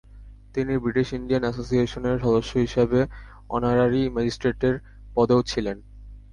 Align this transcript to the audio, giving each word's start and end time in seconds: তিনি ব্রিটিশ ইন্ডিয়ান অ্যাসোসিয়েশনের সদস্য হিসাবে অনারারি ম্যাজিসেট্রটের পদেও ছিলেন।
তিনি 0.53 0.73
ব্রিটিশ 0.77 1.07
ইন্ডিয়ান 1.13 1.43
অ্যাসোসিয়েশনের 1.45 2.17
সদস্য 2.25 2.51
হিসাবে 2.57 2.99
অনারারি 3.49 4.01
ম্যাজিসেট্রটের 4.15 4.75
পদেও 5.15 5.41
ছিলেন। 5.43 5.77